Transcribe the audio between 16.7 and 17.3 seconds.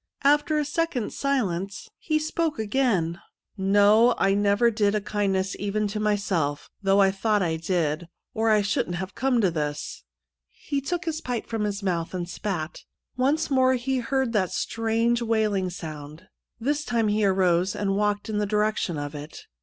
time he